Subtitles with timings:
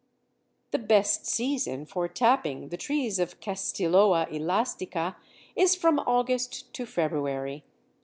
[0.71, 5.15] The best season for tapping the trees of Castilloa elastica
[5.55, 7.63] is from August to February.